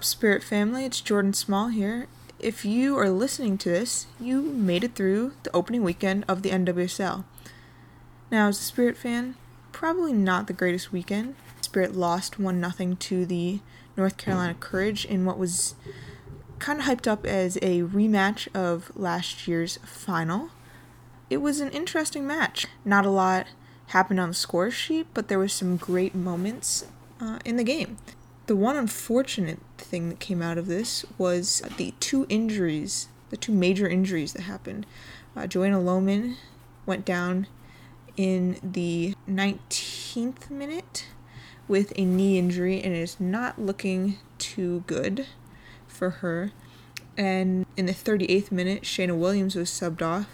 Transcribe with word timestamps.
Spirit 0.00 0.42
family? 0.42 0.86
It's 0.86 1.02
Jordan 1.02 1.34
Small 1.34 1.68
here. 1.68 2.06
If 2.40 2.64
you 2.64 2.96
are 2.96 3.10
listening 3.10 3.58
to 3.58 3.68
this, 3.68 4.06
you 4.18 4.40
made 4.40 4.84
it 4.84 4.94
through 4.94 5.34
the 5.42 5.54
opening 5.54 5.84
weekend 5.84 6.24
of 6.26 6.40
the 6.40 6.48
NWSL. 6.48 7.24
Now, 8.30 8.48
as 8.48 8.58
a 8.58 8.62
Spirit 8.62 8.96
fan, 8.96 9.36
probably 9.70 10.14
not 10.14 10.46
the 10.46 10.54
greatest 10.54 10.92
weekend. 10.92 11.34
Spirit 11.60 11.94
lost 11.94 12.38
1 12.38 12.72
0 12.72 12.96
to 13.00 13.26
the 13.26 13.60
North 13.94 14.16
Carolina 14.16 14.54
Courage 14.54 15.04
in 15.04 15.26
what 15.26 15.38
was 15.38 15.74
kind 16.58 16.80
of 16.80 16.86
hyped 16.86 17.06
up 17.06 17.26
as 17.26 17.58
a 17.58 17.82
rematch 17.82 18.48
of 18.54 18.90
last 18.96 19.46
year's 19.46 19.78
final. 19.84 20.48
It 21.28 21.42
was 21.42 21.60
an 21.60 21.70
interesting 21.70 22.26
match. 22.26 22.66
Not 22.82 23.04
a 23.04 23.10
lot 23.10 23.46
happened 23.88 24.20
on 24.20 24.30
the 24.30 24.34
score 24.34 24.70
sheet, 24.70 25.08
but 25.12 25.28
there 25.28 25.38
was 25.38 25.52
some 25.52 25.76
great 25.76 26.14
moments 26.14 26.86
uh, 27.20 27.40
in 27.44 27.56
the 27.56 27.64
game. 27.64 27.98
The 28.46 28.56
one 28.56 28.76
unfortunate 28.76 29.60
thing 29.82 30.08
that 30.08 30.20
came 30.20 30.42
out 30.42 30.58
of 30.58 30.66
this 30.66 31.04
was 31.18 31.62
the 31.76 31.94
two 32.00 32.26
injuries, 32.28 33.08
the 33.30 33.36
two 33.36 33.52
major 33.52 33.88
injuries 33.88 34.32
that 34.32 34.42
happened. 34.42 34.86
Uh, 35.36 35.46
Joanna 35.46 35.78
Lohman 35.78 36.36
went 36.86 37.04
down 37.04 37.46
in 38.16 38.58
the 38.62 39.14
19th 39.28 40.50
minute 40.50 41.06
with 41.68 41.92
a 41.96 42.04
knee 42.04 42.38
injury 42.38 42.82
and 42.82 42.94
it 42.94 42.98
is 42.98 43.18
not 43.18 43.58
looking 43.58 44.18
too 44.38 44.84
good 44.86 45.26
for 45.86 46.10
her. 46.10 46.52
And 47.16 47.66
in 47.76 47.86
the 47.86 47.92
38th 47.92 48.50
minute, 48.50 48.82
Cheyna 48.82 49.14
Williams 49.14 49.54
was 49.54 49.70
subbed 49.70 50.02
off 50.02 50.26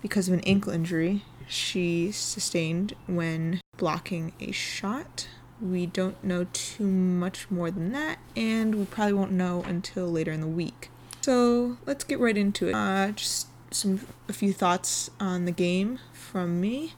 because 0.00 0.28
of 0.28 0.34
an 0.34 0.40
ankle 0.40 0.72
injury 0.72 1.22
she 1.52 2.10
sustained 2.10 2.94
when 3.06 3.60
blocking 3.76 4.32
a 4.40 4.52
shot 4.52 5.28
we 5.62 5.86
don't 5.86 6.22
know 6.24 6.46
too 6.52 6.86
much 6.86 7.50
more 7.50 7.70
than 7.70 7.92
that, 7.92 8.18
and 8.36 8.74
we 8.74 8.84
probably 8.84 9.12
won't 9.12 9.32
know 9.32 9.62
until 9.66 10.10
later 10.10 10.32
in 10.32 10.40
the 10.40 10.46
week. 10.46 10.90
So 11.20 11.76
let's 11.86 12.04
get 12.04 12.18
right 12.18 12.36
into 12.36 12.68
it. 12.68 12.74
Uh, 12.74 13.12
just 13.12 13.46
some 13.70 14.00
a 14.28 14.32
few 14.32 14.52
thoughts 14.52 15.10
on 15.20 15.44
the 15.44 15.52
game 15.52 15.98
from 16.12 16.60
me. 16.60 16.94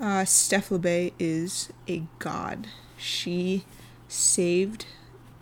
Uh, 0.00 0.24
Steph 0.24 0.70
Labbé 0.70 1.12
is 1.18 1.70
a 1.88 2.04
god. 2.18 2.68
She 2.96 3.64
saved 4.08 4.86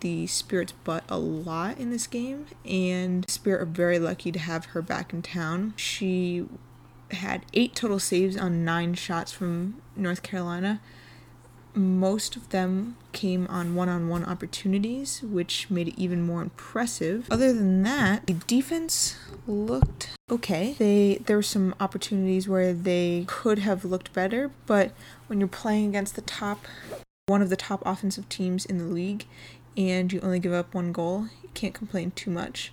the 0.01 0.27
Spirit's 0.27 0.73
butt 0.73 1.03
a 1.09 1.17
lot 1.17 1.77
in 1.77 1.89
this 1.89 2.05
game, 2.05 2.47
and 2.65 3.29
Spirit 3.29 3.61
are 3.61 3.65
very 3.65 3.97
lucky 3.97 4.31
to 4.31 4.39
have 4.39 4.65
her 4.65 4.81
back 4.81 5.13
in 5.13 5.21
town. 5.21 5.73
She 5.77 6.45
had 7.11 7.45
eight 7.53 7.73
total 7.75 7.99
saves 7.99 8.35
on 8.35 8.65
nine 8.65 8.93
shots 8.93 9.31
from 9.31 9.81
North 9.95 10.21
Carolina 10.21 10.81
most 11.77 12.35
of 12.35 12.49
them 12.49 12.97
came 13.11 13.47
on 13.47 13.75
one 13.75 13.89
on 13.89 14.09
one 14.09 14.25
opportunities, 14.25 15.21
which 15.21 15.69
made 15.69 15.89
it 15.89 15.93
even 15.97 16.21
more 16.21 16.41
impressive. 16.41 17.27
Other 17.31 17.53
than 17.53 17.83
that, 17.83 18.25
the 18.27 18.33
defense 18.33 19.17
looked 19.45 20.09
okay. 20.31 20.75
They 20.77 21.21
there 21.25 21.37
were 21.37 21.43
some 21.43 21.75
opportunities 21.79 22.47
where 22.47 22.73
they 22.73 23.25
could 23.27 23.59
have 23.59 23.85
looked 23.85 24.13
better, 24.13 24.51
but 24.65 24.91
when 25.27 25.39
you're 25.39 25.47
playing 25.47 25.89
against 25.89 26.15
the 26.15 26.21
top 26.21 26.65
one 27.27 27.41
of 27.41 27.49
the 27.49 27.57
top 27.57 27.83
offensive 27.85 28.29
teams 28.29 28.65
in 28.65 28.77
the 28.77 28.85
league 28.85 29.25
and 29.75 30.13
you 30.13 30.19
only 30.21 30.39
give 30.39 30.53
up 30.53 30.73
one 30.73 30.91
goal, 30.91 31.27
you 31.43 31.49
can't 31.53 31.73
complain 31.73 32.11
too 32.11 32.31
much. 32.31 32.71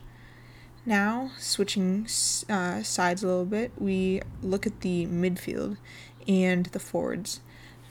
Now, 0.87 1.31
switching 1.39 2.07
uh, 2.49 2.83
sides 2.83 3.23
a 3.23 3.27
little 3.27 3.47
bit, 3.47 3.73
we 3.79 4.21
look 4.43 4.67
at 4.67 4.83
the 4.83 5.07
midfield 5.07 5.79
and 6.29 6.67
the 6.67 6.79
forwards. 6.79 7.41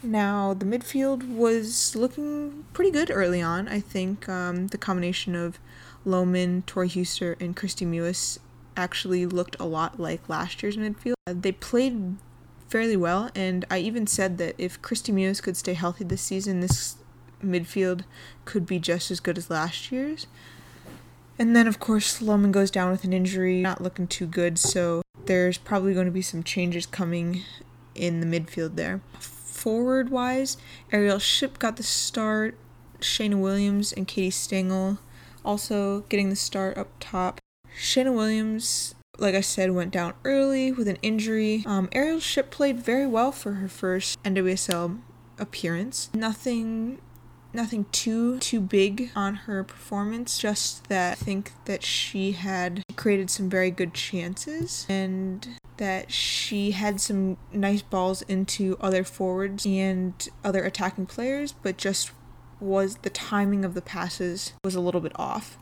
Now, 0.03 0.53
the 0.53 0.66
midfield 0.66 1.30
was 1.30 1.96
looking 1.96 2.66
pretty 2.74 2.91
good 2.91 3.09
early 3.09 3.41
on. 3.41 3.69
I 3.69 3.80
think 3.80 4.28
um, 4.28 4.68
the 4.68 4.78
combination 4.78 5.34
of 5.34 5.59
Lohman, 6.06 6.66
Tori 6.66 6.90
Huster, 6.90 7.38
and 7.40 7.56
Kristie 7.56 7.88
Mewis 7.88 8.38
actually 8.75 9.25
looked 9.25 9.56
a 9.62 9.66
lot 9.66 10.02
like 10.02 10.28
last 10.28 10.62
year's 10.62 10.75
midfield. 10.75 11.13
Uh, 11.25 11.34
they 11.40 11.53
played 11.53 12.18
fairly 12.68 12.97
well, 12.97 13.30
and 13.34 13.63
I 13.72 13.78
even 13.78 14.06
said 14.06 14.38
that 14.40 14.56
if 14.58 14.81
Kristie 14.81 15.13
Mewis 15.13 15.42
could 15.42 15.56
stay 15.56 15.74
healthy 15.74 16.03
this 16.03 16.22
season, 16.22 16.59
this 16.59 16.97
midfield 17.42 18.03
could 18.44 18.66
be 18.66 18.80
just 18.80 19.09
as 19.09 19.22
good 19.22 19.38
as 19.38 19.50
last 19.50 19.90
year's. 19.90 20.28
And 21.40 21.56
then, 21.56 21.66
of 21.66 21.80
course, 21.80 22.19
Lohman 22.19 22.52
goes 22.52 22.69
down 22.69 22.92
with 22.92 23.06
an 23.06 23.13
injury, 23.13 23.62
not 23.62 23.81
looking 23.81 24.08
too 24.08 24.25
good, 24.28 24.59
so 24.59 25.02
there's 25.28 25.58
probably 25.58 25.94
going 25.94 26.08
to 26.08 26.12
be 26.12 26.22
some 26.22 26.44
changes 26.44 26.86
coming 26.86 27.42
in 27.96 28.19
the 28.19 28.25
midfield 28.25 28.75
there 28.75 29.00
forward 29.63 30.09
wise, 30.09 30.57
Arielle 30.91 31.22
Ship 31.22 31.57
got 31.57 31.78
the 31.78 31.84
start, 31.84 32.57
Cheyna 33.00 33.38
Williams 33.38 33.94
and 33.94 34.06
Katie 34.06 34.29
Stengel 34.29 35.00
also 35.46 36.01
getting 36.09 36.29
the 36.29 36.35
start 36.35 36.78
up 36.78 36.90
top. 37.00 37.40
Cheyna 37.79 38.12
Williams, 38.12 38.94
like 39.18 39.35
I 39.35 39.41
said, 39.41 39.72
went 39.72 39.91
down 39.91 40.16
early 40.25 40.74
with 40.74 40.90
an 40.90 40.97
injury. 41.01 41.63
Um, 41.66 41.88
Arielle 41.94 42.22
Ship 42.22 42.51
played 42.51 42.81
very 42.81 43.07
well 43.07 43.31
for 43.31 43.53
her 43.53 43.69
first 43.69 44.22
NWSL 44.24 45.00
appearance. 45.40 46.09
Nothing 46.13 47.00
nothing 47.56 47.85
too 47.91 48.40
too 48.40 48.59
big 48.59 49.12
on 49.16 49.35
her 49.35 49.63
performance 49.63 50.40
just 50.40 50.90
that 50.90 51.12
i 51.12 51.16
think 51.16 51.51
that 51.66 51.84
she 51.84 52.31
had 52.31 52.81
created 52.95 53.30
some 53.30 53.47
very 53.47 53.69
good 53.69 53.94
chances 53.94 54.88
and 54.90 55.47
that 55.83 56.13
she 56.13 56.71
had 56.71 57.01
some 57.01 57.35
nice 57.51 57.81
balls 57.81 58.21
into 58.21 58.77
other 58.79 59.03
forwards 59.03 59.66
and 59.66 60.29
other 60.41 60.63
attacking 60.63 61.05
players, 61.05 61.51
but 61.61 61.75
just 61.75 62.13
was 62.61 62.95
the 63.01 63.09
timing 63.09 63.66
of 63.66 63.73
the 63.73 63.81
passes 63.81 64.53
was 64.63 64.75
a 64.75 64.79
little 64.79 65.01
bit 65.01 65.11
off. 65.16 65.57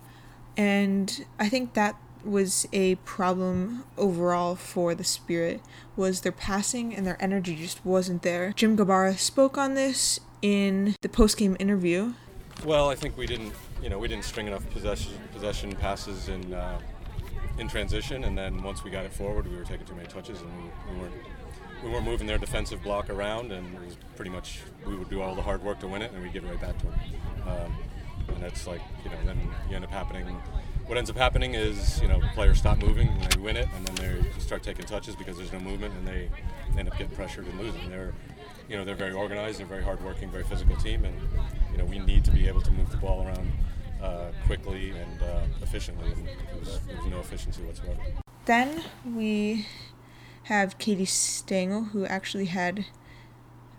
And 0.55 1.25
I 1.39 1.49
think 1.49 1.73
that 1.73 1.95
was 2.23 2.67
a 2.71 2.93
problem 2.97 3.83
overall 3.97 4.55
for 4.55 4.93
the 4.93 5.03
Spirit 5.03 5.59
was 5.95 6.21
their 6.21 6.31
passing 6.31 6.93
and 6.95 7.03
their 7.03 7.17
energy 7.19 7.55
just 7.55 7.83
wasn't 7.83 8.21
there. 8.21 8.53
Jim 8.55 8.77
Gabarra 8.77 9.17
spoke 9.17 9.57
on 9.57 9.73
this 9.73 10.19
in 10.43 10.95
the 11.01 11.09
post-game 11.09 11.57
interview. 11.59 12.13
Well, 12.63 12.91
I 12.91 12.95
think 12.95 13.17
we 13.17 13.25
didn't, 13.25 13.53
you 13.81 13.89
know, 13.89 13.97
we 13.97 14.07
didn't 14.07 14.25
string 14.25 14.45
enough 14.45 14.69
possession 14.69 15.13
possession 15.33 15.75
passes 15.75 16.29
in 16.29 16.53
uh, 16.53 16.79
in 17.57 17.67
transition, 17.67 18.23
and 18.23 18.37
then 18.37 18.61
once 18.63 18.83
we 18.83 18.91
got 18.91 19.05
it 19.05 19.13
forward, 19.13 19.47
we 19.49 19.55
were 19.55 19.63
taking 19.63 19.85
too 19.85 19.95
many 19.95 20.07
touches, 20.07 20.41
and 20.41 20.49
we, 20.57 20.93
we 20.93 20.99
weren't 20.99 21.13
we 21.83 21.89
weren't 21.89 22.05
moving 22.05 22.27
their 22.27 22.37
defensive 22.37 22.81
block 22.83 23.09
around, 23.09 23.51
and 23.51 23.75
it 23.75 23.85
was 23.85 23.97
pretty 24.15 24.29
much 24.29 24.59
we 24.85 24.95
would 24.95 25.09
do 25.09 25.21
all 25.21 25.33
the 25.33 25.41
hard 25.41 25.63
work 25.63 25.79
to 25.79 25.87
win 25.87 26.01
it, 26.01 26.11
and 26.11 26.21
we 26.21 26.29
give 26.29 26.43
it 26.43 26.47
right 26.47 26.61
back 26.61 26.77
to 26.77 26.85
them. 26.85 26.99
Um, 27.47 27.77
and 28.35 28.43
it's 28.43 28.67
like 28.67 28.81
you 29.03 29.09
know, 29.09 29.17
then 29.25 29.39
you 29.69 29.75
end 29.75 29.85
up 29.85 29.91
happening. 29.91 30.25
What 30.85 30.97
ends 30.97 31.09
up 31.09 31.17
happening 31.17 31.55
is 31.55 32.01
you 32.01 32.07
know 32.07 32.19
players 32.33 32.59
stop 32.59 32.77
moving 32.77 33.07
and 33.07 33.31
they 33.31 33.39
win 33.39 33.57
it, 33.57 33.67
and 33.75 33.87
then 33.87 33.95
they 34.23 34.39
start 34.39 34.63
taking 34.63 34.85
touches 34.85 35.15
because 35.15 35.37
there's 35.37 35.51
no 35.53 35.59
movement, 35.59 35.93
and 35.95 36.07
they 36.07 36.29
end 36.77 36.87
up 36.87 36.97
getting 36.97 37.15
pressured 37.15 37.47
and 37.47 37.59
losing. 37.59 37.89
They're 37.89 38.13
you 38.69 38.77
know 38.77 38.85
they're 38.85 38.95
very 38.95 39.13
organized, 39.13 39.59
they're 39.59 39.65
very 39.65 39.83
hardworking, 39.83 40.29
very 40.29 40.43
physical 40.43 40.75
team, 40.77 41.05
and 41.05 41.15
you 41.71 41.77
know 41.77 41.85
we 41.85 41.99
need 41.99 42.23
to 42.25 42.31
be 42.31 42.47
able 42.47 42.61
to 42.61 42.71
move 42.71 42.89
the 42.91 42.97
ball 42.97 43.25
around 43.25 43.51
uh, 44.01 44.31
quickly 44.45 44.91
and 44.91 45.21
uh, 45.21 45.40
efficiently, 45.71 46.11
and 46.89 47.09
no 47.09 47.19
efficiency 47.19 47.63
whatsoever. 47.63 47.97
Then 48.45 48.83
we 49.05 49.67
have 50.43 50.77
Katie 50.77 51.05
Stengel, 51.05 51.85
who 51.85 52.05
actually 52.05 52.45
had 52.45 52.85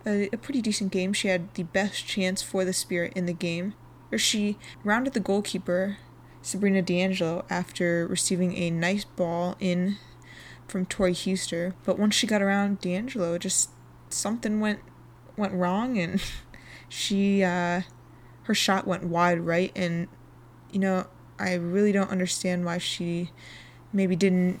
a, 0.05 0.27
a, 0.33 0.37
pretty 0.37 0.61
decent 0.61 0.91
game. 0.91 1.13
She 1.13 1.27
had 1.27 1.53
the 1.53 1.63
best 1.63 2.07
chance 2.07 2.41
for 2.41 2.65
the 2.65 2.73
Spirit 2.73 3.13
in 3.15 3.27
the 3.27 3.33
game, 3.33 3.75
where 4.09 4.17
she 4.17 4.57
rounded 4.83 5.13
the 5.13 5.19
goalkeeper, 5.19 5.97
Sabrina 6.41 6.81
D'Angelo, 6.81 7.45
after 7.49 8.07
receiving 8.07 8.57
a 8.57 8.71
nice 8.71 9.05
ball 9.05 9.55
in 9.59 9.97
from 10.67 10.87
Tori 10.87 11.13
Huster. 11.13 11.75
But 11.83 11.99
once 11.99 12.15
she 12.15 12.25
got 12.25 12.41
around 12.41 12.79
D'Angelo, 12.79 13.37
just 13.37 13.69
something 14.09 14.59
went 14.59 14.79
went 15.37 15.53
wrong, 15.53 15.99
and 15.99 16.19
she 16.89 17.43
uh, 17.43 17.81
her 18.43 18.55
shot 18.55 18.87
went 18.87 19.03
wide 19.03 19.41
right, 19.41 19.71
and 19.75 20.07
you 20.71 20.79
know 20.79 21.05
I 21.39 21.53
really 21.53 21.91
don't 21.91 22.09
understand 22.09 22.65
why 22.65 22.77
she 22.77 23.31
maybe 23.91 24.15
didn't 24.15 24.59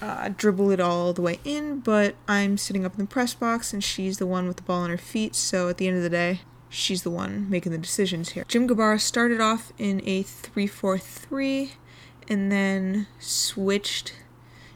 uh, 0.00 0.30
dribble 0.36 0.70
it 0.70 0.80
all 0.80 1.12
the 1.12 1.22
way 1.22 1.38
in, 1.44 1.80
but 1.80 2.16
I'm 2.26 2.58
sitting 2.58 2.84
up 2.84 2.94
in 2.94 2.98
the 2.98 3.06
press 3.06 3.34
box 3.34 3.72
and 3.72 3.82
she's 3.82 4.18
the 4.18 4.26
one 4.26 4.48
with 4.48 4.56
the 4.56 4.62
ball 4.62 4.82
on 4.82 4.90
her 4.90 4.98
feet, 4.98 5.34
so 5.34 5.68
at 5.68 5.76
the 5.78 5.86
end 5.86 5.96
of 5.96 6.02
the 6.02 6.10
day, 6.10 6.40
she's 6.68 7.02
the 7.02 7.10
one 7.10 7.48
making 7.48 7.72
the 7.72 7.78
decisions 7.78 8.30
here. 8.30 8.44
Jim 8.48 8.66
Gabarra 8.66 9.00
started 9.00 9.40
off 9.40 9.72
in 9.78 10.02
a 10.04 10.22
3 10.22 10.66
4 10.66 10.98
3 10.98 11.72
and 12.28 12.50
then 12.50 13.06
switched 13.18 14.14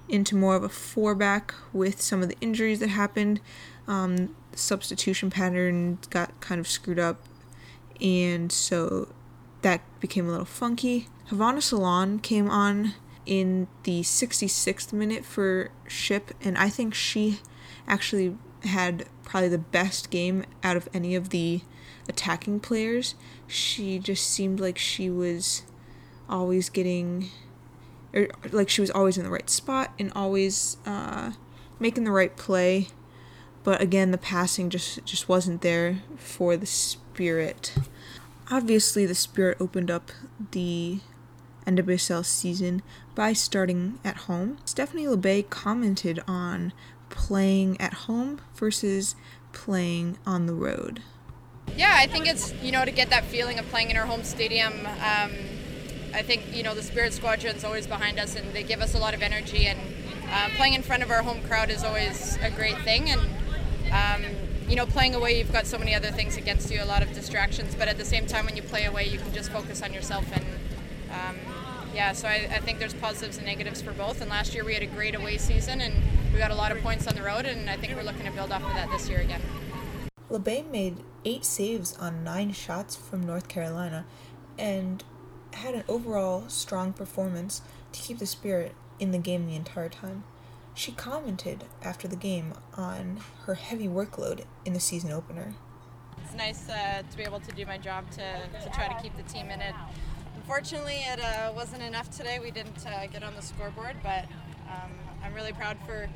into 0.08 0.36
more 0.36 0.54
of 0.54 0.62
a 0.62 0.68
four 0.68 1.14
back 1.14 1.54
with 1.72 2.00
some 2.00 2.22
of 2.22 2.28
the 2.28 2.36
injuries 2.40 2.80
that 2.80 2.90
happened. 2.90 3.40
Um, 3.88 4.34
substitution 4.54 5.30
pattern 5.30 5.98
got 6.10 6.38
kind 6.40 6.60
of 6.60 6.68
screwed 6.68 6.98
up 6.98 7.22
and 8.00 8.50
so 8.50 9.08
that 9.66 9.80
became 9.98 10.28
a 10.28 10.30
little 10.30 10.44
funky. 10.44 11.08
Havana 11.26 11.60
Solaun 11.60 12.20
came 12.22 12.48
on 12.48 12.94
in 13.26 13.66
the 13.82 14.02
66th 14.02 14.92
minute 14.92 15.24
for 15.24 15.72
Ship, 15.88 16.32
and 16.40 16.56
I 16.56 16.68
think 16.68 16.94
she 16.94 17.40
actually 17.88 18.36
had 18.62 19.06
probably 19.24 19.48
the 19.48 19.58
best 19.58 20.08
game 20.10 20.44
out 20.62 20.76
of 20.76 20.88
any 20.94 21.16
of 21.16 21.30
the 21.30 21.62
attacking 22.08 22.60
players. 22.60 23.16
She 23.48 23.98
just 23.98 24.28
seemed 24.28 24.60
like 24.60 24.78
she 24.78 25.10
was 25.10 25.62
always 26.28 26.68
getting, 26.68 27.30
or 28.14 28.28
like 28.52 28.68
she 28.68 28.80
was 28.80 28.92
always 28.92 29.18
in 29.18 29.24
the 29.24 29.30
right 29.30 29.50
spot 29.50 29.92
and 29.98 30.12
always 30.14 30.76
uh, 30.86 31.32
making 31.80 32.04
the 32.04 32.12
right 32.12 32.36
play. 32.36 32.86
But 33.64 33.80
again, 33.80 34.12
the 34.12 34.18
passing 34.18 34.70
just 34.70 35.04
just 35.04 35.28
wasn't 35.28 35.62
there 35.62 36.02
for 36.16 36.56
the 36.56 36.66
Spirit. 36.66 37.74
Obviously, 38.50 39.06
the 39.06 39.14
Spirit 39.14 39.56
opened 39.60 39.90
up 39.90 40.12
the 40.52 41.00
NWSL 41.66 42.24
season 42.24 42.82
by 43.14 43.32
starting 43.32 43.98
at 44.04 44.16
home. 44.16 44.58
Stephanie 44.64 45.06
Labbé 45.06 45.48
commented 45.50 46.20
on 46.28 46.72
playing 47.08 47.80
at 47.80 47.94
home 47.94 48.40
versus 48.54 49.16
playing 49.52 50.18
on 50.24 50.46
the 50.46 50.54
road. 50.54 51.02
Yeah, 51.76 51.94
I 51.96 52.06
think 52.06 52.26
it's, 52.26 52.52
you 52.62 52.70
know, 52.70 52.84
to 52.84 52.92
get 52.92 53.10
that 53.10 53.24
feeling 53.24 53.58
of 53.58 53.66
playing 53.66 53.90
in 53.90 53.96
our 53.96 54.06
home 54.06 54.22
stadium. 54.22 54.72
Um, 54.86 55.32
I 56.14 56.22
think, 56.22 56.54
you 56.54 56.62
know, 56.62 56.74
the 56.74 56.82
Spirit 56.82 57.12
Squadron's 57.12 57.64
always 57.64 57.86
behind 57.86 58.18
us 58.18 58.36
and 58.36 58.52
they 58.52 58.62
give 58.62 58.80
us 58.80 58.94
a 58.94 58.98
lot 58.98 59.12
of 59.12 59.22
energy. 59.22 59.66
And 59.66 59.80
uh, 60.30 60.50
playing 60.56 60.74
in 60.74 60.82
front 60.82 61.02
of 61.02 61.10
our 61.10 61.22
home 61.22 61.42
crowd 61.42 61.70
is 61.70 61.82
always 61.82 62.38
a 62.42 62.50
great 62.50 62.78
thing. 62.82 63.10
And, 63.10 63.20
um, 63.92 64.45
you 64.68 64.74
know, 64.76 64.86
playing 64.86 65.14
away, 65.14 65.38
you've 65.38 65.52
got 65.52 65.66
so 65.66 65.78
many 65.78 65.94
other 65.94 66.10
things 66.10 66.36
against 66.36 66.70
you, 66.70 66.82
a 66.82 66.84
lot 66.84 67.02
of 67.02 67.12
distractions. 67.12 67.74
But 67.74 67.88
at 67.88 67.98
the 67.98 68.04
same 68.04 68.26
time, 68.26 68.46
when 68.46 68.56
you 68.56 68.62
play 68.62 68.84
away, 68.84 69.06
you 69.06 69.18
can 69.18 69.32
just 69.32 69.50
focus 69.50 69.82
on 69.82 69.92
yourself. 69.92 70.24
And, 70.32 70.44
um, 71.10 71.36
yeah, 71.94 72.12
so 72.12 72.28
I, 72.28 72.48
I 72.50 72.58
think 72.58 72.78
there's 72.78 72.94
positives 72.94 73.36
and 73.36 73.46
negatives 73.46 73.80
for 73.80 73.92
both. 73.92 74.20
And 74.20 74.28
last 74.28 74.54
year 74.54 74.64
we 74.64 74.74
had 74.74 74.82
a 74.82 74.86
great 74.86 75.14
away 75.14 75.38
season 75.38 75.80
and 75.80 75.94
we 76.32 76.38
got 76.38 76.50
a 76.50 76.54
lot 76.54 76.72
of 76.72 76.78
points 76.82 77.06
on 77.06 77.14
the 77.14 77.22
road. 77.22 77.46
And 77.46 77.70
I 77.70 77.76
think 77.76 77.94
we're 77.94 78.02
looking 78.02 78.26
to 78.26 78.32
build 78.32 78.50
off 78.50 78.62
of 78.62 78.74
that 78.74 78.90
this 78.90 79.08
year 79.08 79.20
again. 79.20 79.40
Labbé 80.30 80.68
made 80.70 80.96
eight 81.24 81.44
saves 81.44 81.96
on 81.98 82.24
nine 82.24 82.52
shots 82.52 82.96
from 82.96 83.24
North 83.24 83.46
Carolina 83.48 84.04
and 84.58 85.04
had 85.52 85.74
an 85.74 85.84
overall 85.88 86.48
strong 86.48 86.92
performance 86.92 87.62
to 87.92 88.00
keep 88.00 88.18
the 88.18 88.26
Spirit 88.26 88.74
in 88.98 89.12
the 89.12 89.18
game 89.18 89.46
the 89.46 89.54
entire 89.54 89.88
time. 89.88 90.24
She 90.76 90.92
commented 90.92 91.64
after 91.82 92.06
the 92.06 92.16
game 92.16 92.52
on 92.76 93.20
her 93.46 93.54
heavy 93.54 93.88
workload 93.88 94.44
in 94.66 94.74
the 94.74 94.78
season 94.78 95.10
opener. 95.10 95.54
It's 96.22 96.34
nice 96.34 96.68
uh, 96.68 97.02
to 97.10 97.16
be 97.16 97.22
able 97.22 97.40
to 97.40 97.52
do 97.52 97.64
my 97.64 97.78
job 97.78 98.10
to, 98.10 98.18
to 98.62 98.70
try 98.74 98.86
to 98.86 99.02
keep 99.02 99.16
the 99.16 99.22
team 99.22 99.48
in 99.48 99.62
it. 99.62 99.74
Unfortunately, 100.36 101.02
it 101.08 101.18
uh, 101.18 101.50
wasn't 101.56 101.82
enough 101.82 102.10
today. 102.10 102.40
We 102.40 102.50
didn't 102.50 102.86
uh, 102.86 103.06
get 103.06 103.22
on 103.22 103.34
the 103.34 103.40
scoreboard, 103.40 103.96
but 104.02 104.26
um, 104.68 104.92
I'm 105.24 105.32
really 105.32 105.54
proud 105.54 105.78
for 105.86 106.10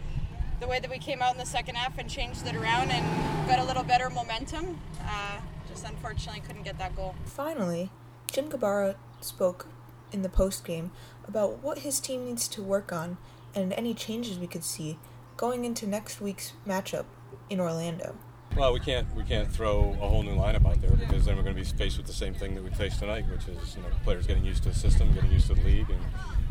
the 0.61 0.69
way 0.69 0.79
that 0.79 0.91
we 0.91 0.99
came 0.99 1.23
out 1.23 1.33
in 1.33 1.39
the 1.39 1.47
second 1.47 1.77
half 1.77 1.97
and 1.97 2.11
changed 2.11 2.47
it 2.47 2.55
around 2.55 2.91
and 2.91 3.49
got 3.49 3.61
a 3.61 3.65
little 3.65 3.83
better 3.83 4.11
momentum. 4.11 4.79
Uh, 5.03 5.39
just 5.71 5.87
unfortunately 5.87 6.43
couldn't 6.47 6.65
get 6.65 6.77
that 6.77 6.95
goal. 6.95 7.15
Finally, 7.25 7.89
Jim 8.31 8.51
Gabarra 8.51 8.97
spoke 9.23 9.69
in 10.13 10.21
the 10.21 10.29
post 10.29 10.67
game 10.67 10.91
about 11.27 11.63
what 11.63 11.79
his 11.79 11.99
team 11.99 12.27
needs 12.27 12.47
to 12.49 12.63
work 12.63 12.93
on 12.93 13.17
and 13.55 13.73
any 13.75 13.95
changes 13.95 14.39
we 14.39 14.47
could 14.47 14.65
see 14.65 14.99
going 15.37 15.65
into 15.65 15.87
next 15.87 16.21
week's 16.21 16.53
matchup 16.67 17.07
in 17.49 17.61
Orlando. 17.61 18.17
Well, 18.57 18.73
we 18.73 18.81
can't 18.81 19.15
we 19.15 19.23
can't 19.23 19.51
throw 19.51 19.97
a 20.01 20.09
whole 20.09 20.23
new 20.23 20.35
lineup 20.35 20.67
out 20.67 20.81
there 20.81 20.91
because 20.91 21.25
then 21.25 21.37
we're 21.37 21.43
going 21.43 21.55
to 21.55 21.63
be 21.63 21.69
faced 21.69 21.97
with 21.97 22.07
the 22.07 22.13
same 22.13 22.35
thing 22.35 22.55
that 22.57 22.65
we 22.65 22.71
faced 22.71 22.99
tonight, 22.99 23.25
which 23.31 23.47
is 23.49 23.77
you 23.77 23.83
know 23.83 23.89
players 24.03 24.27
getting 24.27 24.45
used 24.45 24.65
to 24.65 24.71
the 24.71 24.75
system, 24.75 25.13
getting 25.15 25.31
used 25.31 25.47
to 25.47 25.55
the 25.55 25.63
league, 25.63 25.89
and 25.89 26.01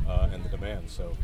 uh, 0.07 0.29
and 0.31 0.43
the 0.43 0.49
demand. 0.49 0.89
So 0.89 1.15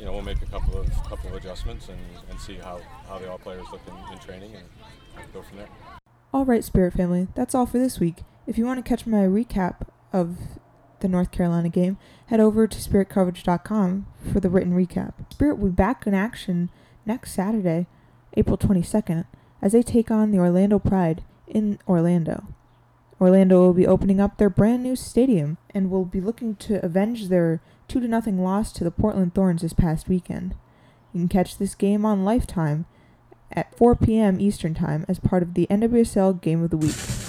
you 0.00 0.06
know, 0.06 0.12
we'll 0.12 0.22
make 0.22 0.40
a 0.40 0.46
couple 0.46 0.78
of 0.78 0.90
couple 1.04 1.28
of 1.28 1.34
adjustments 1.34 1.88
and, 1.90 1.98
and 2.30 2.40
see 2.40 2.54
how, 2.54 2.80
how 3.06 3.18
the 3.18 3.30
all 3.30 3.38
players 3.38 3.66
look 3.70 3.82
in, 3.86 4.12
in 4.12 4.18
training 4.18 4.56
and 4.56 5.32
go 5.34 5.42
from 5.42 5.58
there. 5.58 5.68
All 6.32 6.46
right, 6.46 6.64
Spirit 6.64 6.94
family, 6.94 7.28
that's 7.34 7.54
all 7.54 7.66
for 7.66 7.78
this 7.78 8.00
week. 8.00 8.22
If 8.46 8.56
you 8.56 8.64
want 8.64 8.82
to 8.82 8.88
catch 8.88 9.06
my 9.06 9.18
recap 9.18 9.86
of 10.10 10.38
the 11.00 11.08
North 11.08 11.30
Carolina 11.30 11.68
game, 11.68 11.98
head 12.26 12.40
over 12.40 12.66
to 12.66 12.78
spiritcoverage.com 12.78 14.06
for 14.32 14.40
the 14.40 14.50
written 14.50 14.72
recap. 14.72 15.14
Spirit 15.32 15.58
will 15.58 15.68
be 15.68 15.74
back 15.74 16.06
in 16.06 16.14
action 16.14 16.70
next 17.06 17.32
Saturday, 17.32 17.86
April 18.36 18.56
22nd, 18.56 19.24
as 19.62 19.72
they 19.72 19.82
take 19.82 20.10
on 20.10 20.30
the 20.30 20.38
Orlando 20.38 20.78
Pride 20.78 21.22
in 21.46 21.78
Orlando. 21.88 22.46
Orlando 23.20 23.60
will 23.60 23.74
be 23.74 23.86
opening 23.86 24.20
up 24.20 24.38
their 24.38 24.48
brand 24.48 24.82
new 24.82 24.96
stadium 24.96 25.58
and 25.74 25.90
will 25.90 26.06
be 26.06 26.20
looking 26.20 26.56
to 26.56 26.84
avenge 26.84 27.28
their 27.28 27.60
2 27.88 28.00
to 28.00 28.08
nothing 28.08 28.42
loss 28.42 28.72
to 28.72 28.84
the 28.84 28.90
Portland 28.90 29.34
Thorns 29.34 29.62
this 29.62 29.74
past 29.74 30.08
weekend. 30.08 30.54
You 31.12 31.20
can 31.20 31.28
catch 31.28 31.58
this 31.58 31.74
game 31.74 32.06
on 32.06 32.24
Lifetime 32.24 32.86
at 33.52 33.76
4 33.76 33.96
p.m. 33.96 34.40
Eastern 34.40 34.74
Time 34.74 35.04
as 35.08 35.18
part 35.18 35.42
of 35.42 35.54
the 35.54 35.66
NWSL 35.66 36.40
Game 36.40 36.62
of 36.62 36.70
the 36.70 36.76
Week. 36.76 37.19